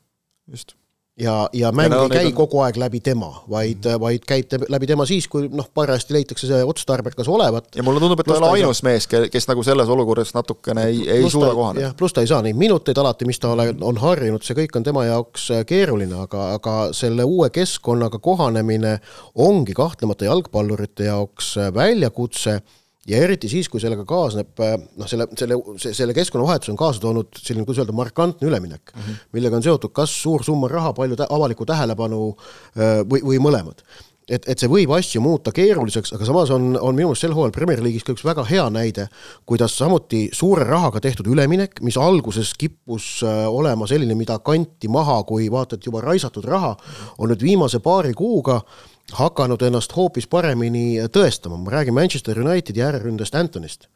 [0.51, 0.77] just
[1.19, 2.33] ja, ja mäng ja ei käi on...
[2.33, 6.47] kogu aeg läbi tema, vaid mm., vaid käib läbi tema siis, kui noh, parajasti leitakse
[6.49, 7.69] see otstarbekas olevat.
[7.75, 8.89] ja mulle tundub, et ta ei ole ainus saa...
[8.89, 11.93] mees, kes nagu selles olukorras natukene ei, ei plus suuda kohaneda.
[11.97, 14.85] pluss ta ei saa neid minuteid alati, mis ta ole, on harjunud, see kõik on
[14.85, 18.97] tema jaoks äh, keeruline, aga, aga selle uue keskkonnaga kohanemine
[19.35, 22.61] ongi kahtlemata jalgpallurite jaoks äh, väljakutse
[23.07, 27.39] ja eriti siis, kui sellega kaasneb äh, noh, selle, selle, selle keskkonnavahetus on kaasa toonud
[27.39, 29.23] selline, kuidas öelda, markantne üleminek mm, -hmm.
[29.37, 33.83] millega on seotud kas suur summa raha, palju tä avalikku tähelepanu äh, või, või mõlemad
[34.27, 37.53] et, et see võib asju muuta keeruliseks, aga samas on, on minu meelest sel hooajal
[37.55, 39.07] Premier League'is ka üks väga hea näide,
[39.47, 45.21] kuidas samuti suure rahaga tehtud üleminek, mis alguses kippus äh, olema selline, mida kanti maha,
[45.23, 46.75] kui vaata, et juba raisatud raha,
[47.17, 52.83] on nüüd viimase paari kuuga äh, hakanud ennast hoopis paremini tõestama, ma räägin Manchester Unitedi
[52.83, 53.87] ääreründest Antonist,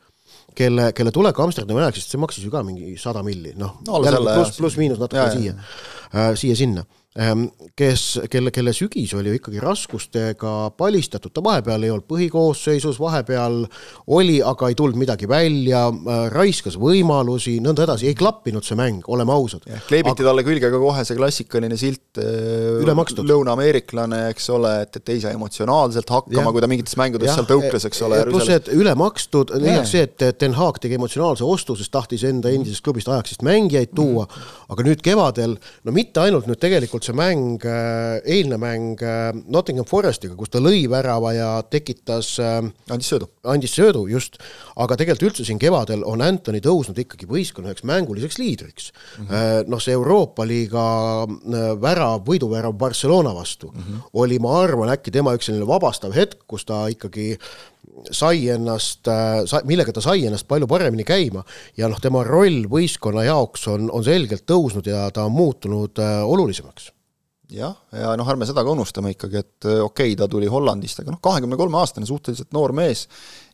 [0.56, 4.02] kelle, kelle tulek Amsterdami ajaks, sest see maksis ju ka mingi sada milli, noh no,
[4.02, 5.58] pluss, pluss-miinus natuke siia,
[6.14, 6.86] äh, siia-sinna
[7.76, 13.66] kes, kelle, kelle sügis oli ju ikkagi raskustega palistatud, ta vahepeal ei olnud põhikoosseisus, vahepeal
[14.16, 19.04] oli, aga ei tulnud midagi välja, äh, raiskas võimalusi, nõnda edasi, ei klappinud see mäng,
[19.12, 19.68] oleme ausad.
[19.90, 20.30] kleebiti aga...
[20.30, 25.36] talle külge ka kohe see klassikaline silt äh, lõunaameeriklane, eks ole, et, et ei saa
[25.36, 28.22] emotsionaalselt hakkama, kui ta mingites mängudes ja, seal tõukles, eks ole.
[28.32, 32.56] pluss, et üle makstud, lisaks see, et Ten Haag tegi emotsionaalse ostu, sest tahtis enda
[32.56, 34.66] endisest klubist Ajaxist mängijaid tuua -hmm.
[34.72, 39.32] aga nüüd kevadel, no mitte ainult nüüd tegelikult tegelikult see mäng, äh, eilne mäng äh,
[39.48, 42.62] Nottingham Forestiga, kus ta lõi värava ja tekitas äh,
[42.92, 43.30] andis söödu.
[43.44, 44.38] andis söödu, just,
[44.76, 49.28] aga tegelikult üldse siin kevadel on Anthony tõusnud ikkagi võistkonna üheks mänguliseks liidriks mm.
[49.28, 49.70] -hmm.
[49.72, 50.84] Noh, see Euroopa liiga
[51.82, 54.10] värav, võiduvärav Barcelona vastu mm -hmm.
[54.14, 57.38] oli, ma arvan, äkki tema üks selline vabastav hetk, kus ta ikkagi
[58.12, 59.10] sai ennast,
[59.68, 61.44] millega ta sai ennast palju paremini käima
[61.78, 66.92] ja noh, tema roll võistkonna jaoks on, on selgelt tõusnud ja ta on muutunud olulisemaks.
[67.52, 71.12] Jah, ja noh, ärme seda ka unustame ikkagi, et okei okay,, ta tuli Hollandist, aga
[71.12, 73.10] noh, kahekümne kolme aastane, suhteliselt noor mees,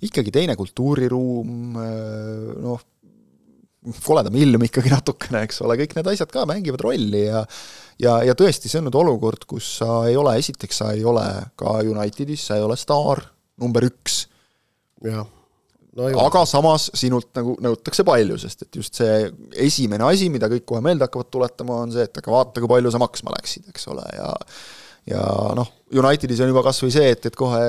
[0.05, 1.79] ikkagi teine kultuuriruum,
[2.61, 2.83] noh,
[4.05, 7.41] koledam ilm ikkagi natukene, eks ole, kõik need asjad ka mängivad rolli ja
[7.97, 11.25] ja, ja tõesti, see on nüüd olukord, kus sa ei ole, esiteks sa ei ole
[11.57, 13.23] ka Unitedis, sa ei ole staar
[13.61, 14.25] number üks.
[15.05, 15.25] jah
[15.97, 19.21] no, aga samas sinult nagu nõutakse palju, sest et just see
[19.67, 22.93] esimene asi, mida kõik kohe meelde hakkavad tuletama, on see, et aga vaata, kui palju
[22.93, 24.33] sa maksma läksid, eks ole, ja
[25.07, 25.23] ja
[25.55, 27.61] noh, Unitedis on juba kas või see, et, et kohe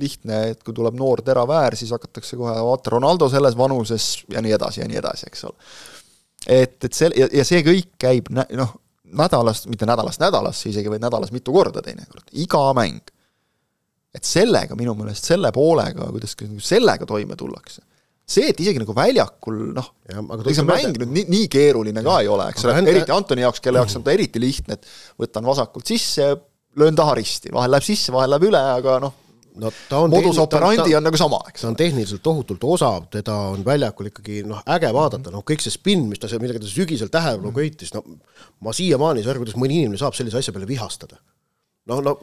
[0.00, 4.40] lihtne, et kui tuleb noor terav äär, siis hakatakse kohe, vaata Ronaldo selles vanuses ja
[4.44, 5.68] nii edasi ja nii edasi, eks ole.
[6.46, 8.72] et, et see, ja, ja see kõik käib noh,
[9.20, 13.12] nädalast, mitte nädalast nädalasse isegi, vaid nädalas mitu korda teinekord, iga mäng
[14.18, 16.34] et sellega minu meelest, selle poolega, kuidas
[16.66, 17.84] sellega toime tullakse,
[18.28, 22.28] see, et isegi nagu väljakul noh, ega see mäng nüüd nii, nii keeruline ka ei
[22.30, 24.90] ole, eks ole, eriti Antoni jaoks, kelle jaoks on ta eriti lihtne, et
[25.22, 26.34] võtan vasakult sisse,
[26.78, 29.16] löön taha risti, vahel läheb sisse, vahel läheb üle, aga noh,
[29.62, 31.64] no ta on modus operandi on nagu sama, eks.
[31.64, 35.74] ta on tehniliselt tohutult osav, teda on väljakul ikkagi noh, äge vaadata, noh kõik see
[35.74, 38.04] spinn, mis ta seal, millega ta sügisel tähelepanu köitis, no
[38.64, 41.18] ma siiamaani ei saa aru, kuidas mõni inimene saab sellise asja peale vihastada
[41.88, 42.14] noh, no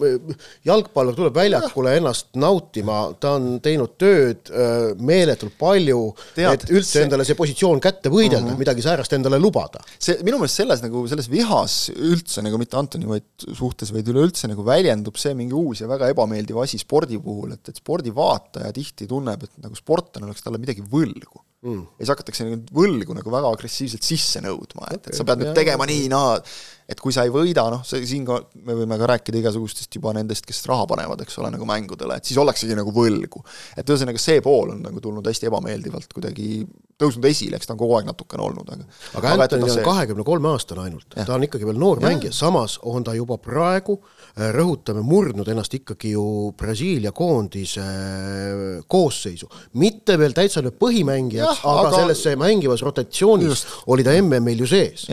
[0.66, 6.02] jalgpallur tuleb väljakule ennast nautima, ta on teinud tööd äh, meeletult palju,
[6.38, 7.06] et üldse see...
[7.06, 8.54] endale see positsioon kätte võidelda mhm.
[8.56, 8.64] -huh.
[8.66, 9.82] midagi säärast endale lubada.
[10.00, 14.50] see minu meelest selles nagu, selles vihas üldse nagu mitte Antoni vaid suhtes, vaid üleüldse
[14.52, 19.10] nagu väljendub see mingi uus ja väga ebameeldiv asi spordi puhul, et, et spordivaataja tihti
[19.10, 21.82] tunneb, et nagu sportlane oleks talle midagi võlgu mm..
[21.98, 25.56] ja siis hakatakse nagu võlgu nagu väga agressiivselt sisse nõudma, et et sa pead nüüd
[25.58, 26.38] tegema nii, naa,
[26.86, 30.14] et kui sa ei võida, noh, see siin ka, me võime ka rääkida igasugustest juba
[30.14, 33.42] nendest, kes raha panevad, eks ole, nagu mängudele, et siis ollaksegi nagu võlgu.
[33.76, 36.62] et ühesõnaga, see pool on nagu tulnud hästi ebameeldivalt kuidagi
[37.02, 40.52] tõusnud esile, eks ta on kogu aeg natukene olnud, aga aga Antoni on kahekümne kolme
[40.54, 42.08] aastane ainult, ta on ikkagi veel noor ja.
[42.08, 43.98] mängija, samas on ta juba praegu,
[44.38, 49.50] äh, rõhutame, murdnud ennast ikkagi ju Brasiilia koondise äh, koosseisu.
[49.82, 53.80] mitte veel täitsa nüüd põhimängijaks, aga, aga sellesse mängivas rotatsioonis just.
[53.92, 55.10] oli ta MM-il ju sees,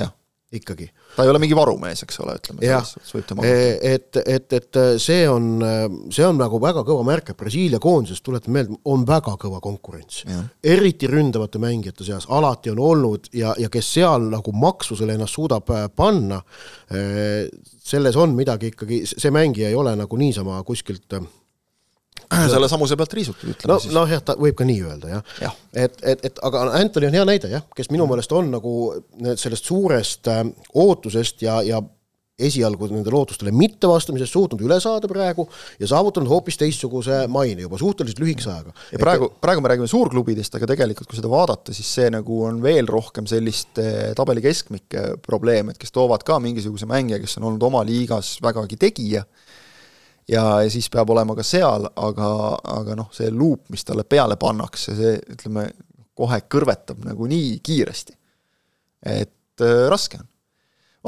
[0.53, 2.65] ikkagi ta ei ole mingi varumees, eks ole, ütleme.
[2.67, 2.93] jah,
[3.83, 5.49] et, et, et see on,
[6.13, 10.23] see on nagu väga kõva märk, et Brasiilia koondises, tuletan meelde, on väga kõva konkurents.
[10.65, 15.71] eriti ründavate mängijate seas, alati on olnud ja, ja kes seal nagu maksusele ennast suudab
[15.71, 16.41] äh, panna,
[16.93, 17.47] äh,
[17.83, 21.29] selles on midagi ikkagi, see mängija ei ole nagu niisama kuskilt äh,
[22.53, 23.95] selle samuse pealt riisutud, ütleme no, siis.
[23.95, 25.49] noh jah, ta võib ka nii öelda jah ja.
[25.49, 25.55] ja..
[25.87, 28.77] et, et, et aga Anthony on hea näide jah, kes minu meelest on nagu
[29.41, 30.45] sellest suurest äh,
[30.85, 31.83] ootusest ja, ja
[32.43, 35.45] esialgu nendele ootustele mittevastamisest suutnud üle saada praegu
[35.81, 38.73] ja saavutanud hoopis teistsuguse maine juba suhteliselt lühikese ajaga.
[38.93, 42.63] ja praegu, praegu me räägime suurklubidest, aga tegelikult kui seda vaadata, siis see nagu on
[42.65, 43.79] veel rohkem sellist
[44.19, 48.81] tabeli keskmike probleem, et kes toovad ka mingisuguse mängija, kes on olnud oma liigas vägagi
[48.81, 49.27] tegija
[50.31, 52.29] ja siis peab olema ka seal, aga,
[52.79, 55.67] aga noh, see luup, mis talle peale pannakse, see ütleme,
[56.19, 58.15] kohe kõrvetab nagu nii kiiresti.
[59.03, 60.29] et äh, raske on.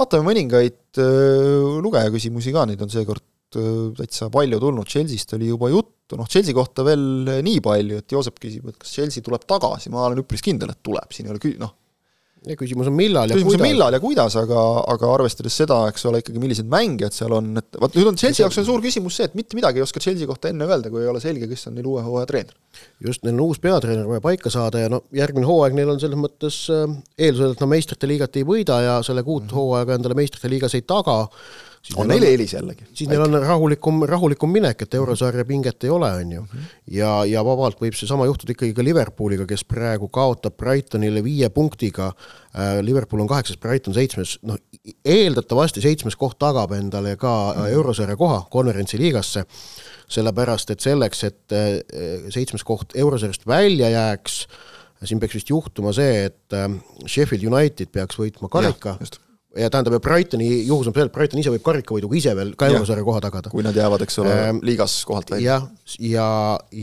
[0.01, 5.71] vaatame mõningaid äh, lugejaküsimusi ka, neid on seekord äh, täitsa palju tulnud, Chelsea'st oli juba
[5.71, 9.93] juttu, noh Chelsea kohta veel nii palju, et Joosep küsib, et kas Chelsea tuleb tagasi,
[9.95, 11.77] ma olen üpris kindel, et tuleb, siin ei ole kü-, noh,
[12.45, 13.65] ja küsimus on millal ja küsimus kuidas.
[13.65, 17.79] millal ja kuidas, aga, aga arvestades seda, eks ole, ikkagi millised mängijad seal on, et
[17.81, 20.29] vot nüüd on Chelsea jaoks on suur küsimus see, et mitte midagi ei oska Chelsea
[20.29, 22.57] kohta enne öelda, kui ei ole selge, kes on neil uue hooaja treener.
[23.05, 26.21] just, neil on uus peatreener vaja paika saada ja no järgmine hooaeg neil on selles
[26.21, 29.61] mõttes äh, eeldusel, et nad meistrite liigat ei võida ja sellega uut mm -hmm.
[29.61, 31.23] hooaega endale meistrite liigas ei taga
[31.97, 32.87] on neil eelis jällegi.
[32.97, 36.43] siis neil on rahulikum, rahulikum minek, et eurosarja pinget ei ole, on ju.
[36.43, 36.69] Mhm.
[36.97, 42.13] ja, ja vabalt võib seesama juhtuda ikkagi ka Liverpooliga, kes praegu kaotab Brightonile viie punktiga
[42.13, 44.59] äh,, Liverpool on kaheksas, Brighton seitsmes, noh
[45.05, 47.73] eeldatavasti seitsmes koht tagab endale ka mm -hmm.
[47.79, 49.45] eurosarja koha konverentsi liigasse,
[50.09, 51.81] sellepärast et selleks, et äh,
[52.29, 54.47] seitsmes koht eurosarjast välja jääks,
[55.05, 56.71] siin peaks vist juhtuma see, et äh,
[57.07, 59.24] Sheffield United peaks võitma karika ja,
[59.57, 63.07] ja tähendab, Brightoni juhus on see, et Brighton ise võib karikavõiduga ise veel ka eurosarja
[63.07, 63.53] koha tagada.
[63.53, 65.59] kui nad jäävad, eks ole ähm,, liigas kohalt välja.
[65.59, 65.67] jah,
[65.99, 66.29] ja, ja,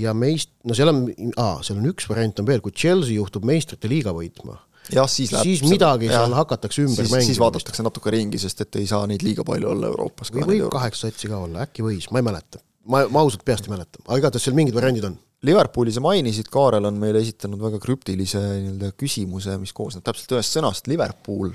[0.08, 1.06] ja meist-, no seal on,
[1.36, 4.60] aa, seal on üks variant on veel, kui Chelsea juhtub meistrite liiga võitma,
[4.94, 7.30] jah, siis läheb siis midagi jah, seal hakatakse ümber siis, mängima.
[7.32, 10.32] siis vaadatakse natuke ringi, sest et ei saa neid liiga palju olla Euroopas.
[10.36, 12.64] või võib kaheksa satsi ka olla, äkki võis, ma ei mäleta.
[12.88, 15.20] ma, ma ausalt peast ei mäleta, aga igatahes seal mingid variandid on.
[15.42, 20.54] Liverpooli sa mainisid, Kaarel on meile esitanud väga krüptilise nii-öelda küsimuse, mis koosneb täpselt ühest
[20.54, 21.50] sõnast, Liverpool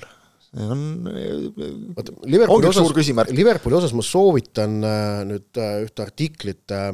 [0.64, 0.82] on,
[1.96, 6.90] vaata Liverpooli osas, Liverpooli osas ma soovitan äh, nüüd äh, ühte artiklit äh,,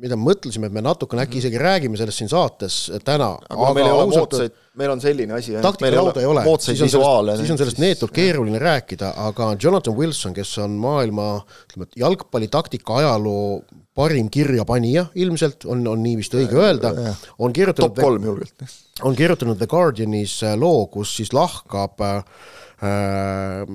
[0.00, 3.32] mida me mõtlesime, et me natukene äkki isegi räägime sellest siin saates täna.
[3.50, 7.60] aga, aga moodsaid, meil on selline asi, taktikalauda ei ole, siis on sellest, siis on
[7.60, 11.32] sellest neetult keeruline rääkida, aga Jonathan Wilson, kes on maailma
[11.66, 13.60] ütleme, jalgpallitaktika ajaloo
[13.94, 16.94] parim kirjapanija ilmselt, on, on nii vist õige öelda,
[17.38, 18.70] on kirjutanud top kolm julgelt.
[19.02, 22.24] on kirjutanud The Guardianis äh, loo, kus siis lahkab äh,
[22.80, 23.66] Äh,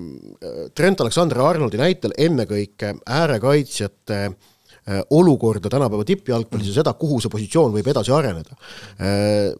[0.73, 7.89] Trent Alexander-Arnoldi näitel ennekõike äärekaitsjate äh, olukorda tänapäeva tippjalgpallis ja seda, kuhu see positsioon võib
[7.93, 8.57] edasi areneda.
[8.97, 9.53] Äh,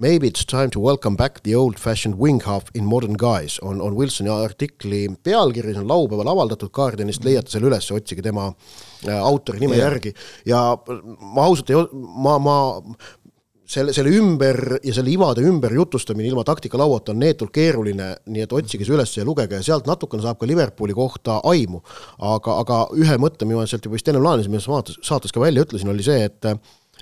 [0.00, 3.96] maybe it's time to welcome back the old-fashioned wing half in modern guys on, on
[3.96, 8.46] Wilsoni artikli pealkiri, see on laupäeval avaldatud Guardianist, leiate selle üles, otsige tema
[9.18, 9.88] autori nime yeah.
[9.88, 10.14] järgi
[10.46, 10.62] ja
[11.34, 11.82] ma ausalt ei,
[12.26, 12.56] ma, ma
[13.68, 18.54] selle, selle ümber ja selle ivade ümber jutustamine ilma taktikalauata on neetult keeruline, nii et
[18.54, 21.82] otsige see üles ja lugege ja sealt natukene saab ka Liverpooli kohta aimu.
[22.18, 25.34] aga, aga ühe mõtte, mida ma sealt juba vist enne plaanisin, mida ma saates, saates
[25.34, 26.52] ka välja ütlesin, oli see, et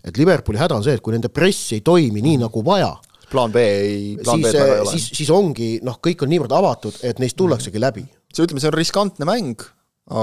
[0.06, 2.92] et Liverpooli häda on see, et kui nende press ei toimi nii, nagu vaja,
[3.30, 4.92] plaan B ei, plaan siis, B taga ei ole.
[4.94, 8.06] siis, siis ongi noh, kõik on niivõrd avatud, et neist tullaksegi läbi.
[8.32, 9.64] see, ütleme, see on riskantne mäng,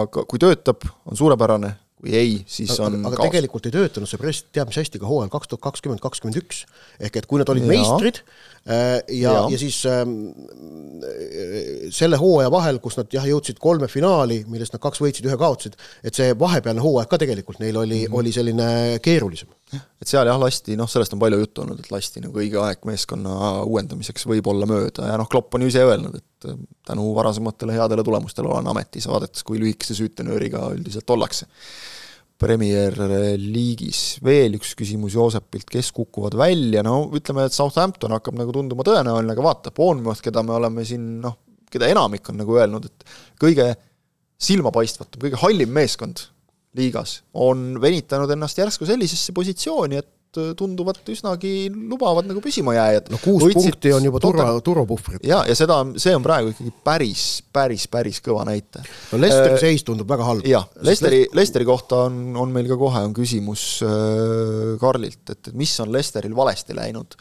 [0.01, 3.29] aga kui töötab, on suurepärane, või ei, siis on aga, aga kaos.
[3.29, 6.63] tegelikult ei töötanud see press teab mis hästi ka hooajal kaks tuhat kakskümmend, kakskümmend üks.
[6.99, 7.69] ehk et kui nad olid ja.
[7.71, 10.03] meistrid äh, ja, ja., ja siis äh,
[11.95, 15.77] selle hooaja vahel, kus nad jah, jõudsid kolme finaali, millest nad kaks võitsid, ühe kaotasid,
[16.03, 18.19] et see vahepealne hooaeg ka tegelikult neil oli mm, -hmm.
[18.19, 18.67] oli selline
[19.03, 19.55] keerulisem.
[19.73, 22.83] et seal jah, lasti, noh, sellest on palju juttu olnud, et lasti nagu õige aeg
[22.85, 26.59] meeskonna uuendamiseks võib-olla mööda ja noh, Klopp on ju ise öelnud, et äh,
[26.91, 31.47] tänu varasematele headele tulemustele olen ametis, vaadates, kui lühikese süütenööriga üldiselt ollakse
[32.39, 32.95] Premier
[33.39, 34.17] League'is.
[34.23, 39.35] veel üks küsimus Joosepilt, kes kukuvad välja, no ütleme, et Southampton hakkab nagu tunduma tõenäoline,
[39.35, 41.37] aga vaata, Bournemouth, keda me oleme siin noh,
[41.71, 43.07] keda enamik on nagu öelnud, et
[43.41, 43.69] kõige
[44.43, 46.25] silmapaistvatum, kõige hallim meeskond
[46.77, 50.09] liigas, on venitanud ennast järsku sellisesse positsiooni, et
[50.57, 53.11] tunduvad üsnagi lubavad nagu püsimajääjad.
[53.13, 55.23] no kuus Võitsid, punkti on juba turva, turvapuhvrit.
[55.27, 58.85] jaa, ja seda, see on praegu ikkagi päris, päris, päris kõva näitaja.
[59.13, 60.47] no Lesteri äh, seis tundub väga halb.
[60.49, 65.57] jah, Lesteri, Lesteri kohta on, on meil ka kohe on küsimus äh, Karlilt, et, et
[65.57, 67.17] mis on Lesteril valesti läinud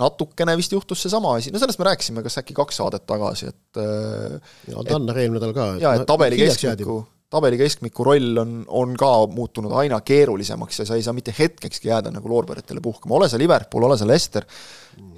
[0.00, 3.80] natukene vist juhtus seesama asi, no sellest me rääkisime kas äkki kaks saadet tagasi, et
[3.82, 4.36] äh,
[4.70, 5.72] ja Tanner eelmine nädal ka.
[5.82, 10.98] jaa, et tabeli keskmiku, tabeli keskmiku roll on, on ka muutunud aina keerulisemaks ja sa
[10.98, 14.46] ei saa mitte hetkekski jääda nagu loorberitele puhkama, ole sa Liverpool, ole sa Leicester,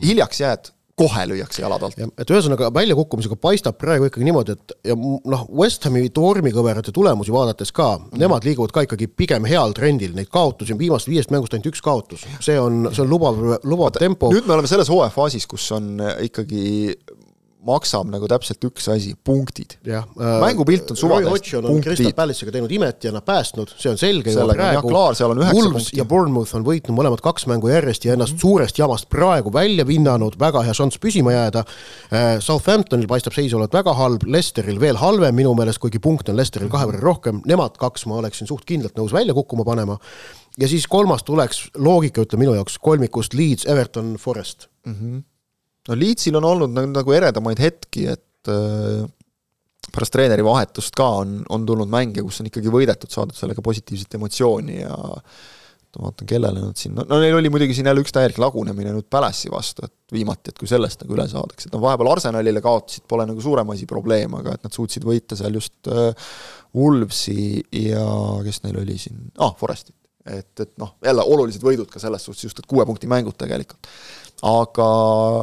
[0.04, 1.96] hiljaks jääd, kohe lüüakse jalad alt.
[2.20, 7.72] et ühesõnaga väljakukkumisega paistab praegu ikkagi niimoodi, et ja noh, West Hami tormikõverate tulemusi vaadates
[7.72, 11.56] ka mm., nemad liiguvad ka ikkagi pigem heal trendil, neid kaotusi on viimasest viiest mängust
[11.56, 14.30] ainult üks kaotus, see on, see on lubav, lubav tempo.
[14.34, 15.96] nüüd me oleme selles hooajafaasis, kus on
[16.28, 16.92] ikkagi
[17.66, 19.76] maksab nagu täpselt üks asi, punktid.
[20.02, 21.84] äh,, mängupilt on suvalisest, punktid.
[21.86, 24.90] Crystal Palace'iga teinud imet ja nad päästnud, see on selge juba praegu.
[25.56, 28.46] Wolves ja Bournemouth on võitnud mõlemad kaks mängu järjest ja ennast mm -hmm.
[28.46, 31.64] suurest jamast praegu välja vinnanud, väga hea šanss püsima jääda
[32.12, 32.40] äh,.
[32.40, 36.70] Southamptonil paistab seis olevat väga halb, Leicesteril veel halvem minu meelest, kuigi punkte on Leicesteril
[36.70, 39.98] kahe võrra rohkem, nemad kaks ma oleksin suht kindlalt nõus välja kukkuma panema.
[40.58, 44.94] ja siis kolmas tuleks, loogika ütleb minu jaoks, kolmikust Leeds, Everton, Forest mm.
[44.94, 45.31] -hmm
[45.88, 49.02] no Leedsil on olnud nagu, nagu eredamaid hetki, et äh,
[49.92, 54.18] pärast treeneri vahetust ka on, on tulnud mänge, kus on ikkagi võidetud, saadud sellega positiivset
[54.18, 54.96] emotsiooni ja
[55.92, 59.08] ma vaatan, kellele nad siin, no, neil oli muidugi siin jälle üks täielik lagunemine nüüd
[59.12, 63.04] Palace'i vastu, et viimati, et kui sellest nagu üle saadakse, et noh, vahepeal Arsenalile kaotasid,
[63.10, 66.30] pole nagu suurem asi probleem, aga et nad suutsid võita seal just äh,
[66.78, 68.06] Wolvesi ja
[68.46, 69.98] kes neil oli siin, ah,, Forestit.
[70.24, 73.90] et, et noh, jälle olulised võidud ka selles suhtes just, et kuue punkti mängud tegelikult.
[74.48, 74.88] aga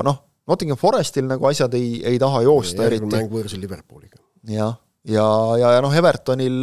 [0.08, 3.10] noh, Nottingham Forestil nagu asjad ei, ei taha joosta eriti.
[3.10, 4.22] mäng võõrsil Liverpooliga.
[4.50, 5.28] jah, ja,
[5.62, 6.58] ja, ja noh, Evertonil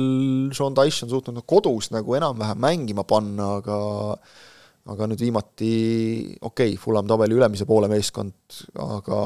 [0.57, 3.79] Sean Dyche on suutnud nagu kodus nagu enam-vähem mängima panna, aga
[4.87, 5.71] aga nüüd viimati,
[6.47, 9.21] okei okay,, Fulham tabeli ülemise poole meeskond, aga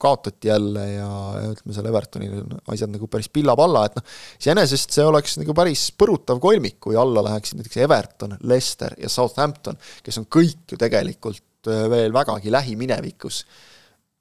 [0.00, 1.08] kaotati jälle ja,
[1.42, 4.06] ja ütleme, seal Evertonil on asjad nagu päris pilla-palla, et noh,
[4.40, 9.76] iseenesest see oleks nagu päris põrutav kolmik, kui alla läheksid näiteks Everton, Leicester ja Southampton,
[10.06, 13.42] kes on kõik ju tegelikult Äh, veel vägagi lähiminevikus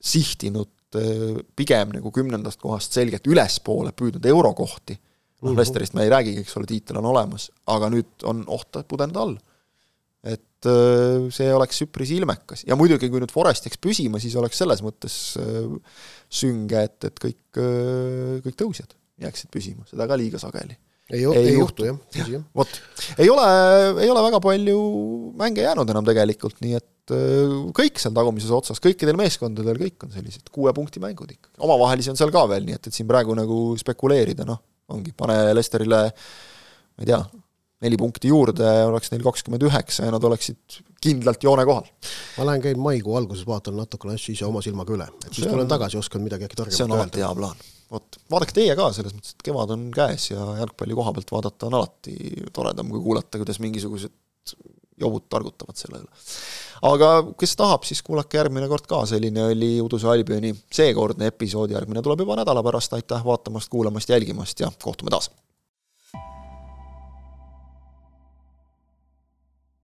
[0.01, 4.97] sihtinud äh, pigem nagu kümnendast kohast selgelt ülespoole püüdnud eurokohti,
[5.41, 5.59] noh -hmm.
[5.59, 9.37] Lesterist me ei räägigi, eks ole, tiitel on olemas, aga nüüd on oht pudeneda all.
[10.25, 14.57] et äh, see oleks üpris ilmekas ja muidugi, kui nüüd Forest jääks püsima, siis oleks
[14.57, 15.37] selles mõttes
[16.29, 17.59] sünge, et, et kõik,
[18.41, 20.79] kõik tõusjad jääksid püsima, seda ka liiga sageli
[21.11, 21.87] ei, ei, ei juhtu.
[21.91, 22.81] jah, tõsi vot,
[23.17, 23.47] ei ole,
[24.03, 24.79] ei ole väga palju
[25.37, 30.13] mänge jäänud enam tegelikult, nii et Äh, kõik seal tagumises otsas, kõikidel meeskondadel kõik on
[30.15, 31.51] sellised kuue punkti mängud ikka.
[31.61, 34.57] omavahelisi on seal ka veel, nii et, et siin praegu nagu spekuleerida, noh,
[34.89, 37.19] ongi, pane Lesterile ma ei tea,
[37.83, 41.87] neli punkti juurde, oleks neil kakskümmend üheksa ja nad oleksid kindlalt joone kohal.
[42.37, 45.69] ma lähen käin maikuu alguses, vaatan natukene asju ise oma silmaga üle, et siis tulen
[45.69, 46.83] tagasi, oskan midagi äkki targemat öelda.
[46.83, 47.63] see on alati hea plaan.
[47.91, 51.69] vot, vaadake teie ka, selles mõttes, et kevad on käes ja jalgpalli koha pealt vaadata
[51.69, 52.15] on alati
[52.55, 54.55] toredam, kui kuulata, kuidas mingisugused
[55.01, 56.23] jobud targutavad selle üle
[56.85, 57.09] aga
[57.39, 62.23] kes tahab, siis kuulake järgmine kord ka, selline oli Uduse Albioni seekordne episood, järgmine tuleb
[62.25, 65.31] juba nädala pärast, aitäh vaatamast, kuulamast, jälgimast ja kohtume taas!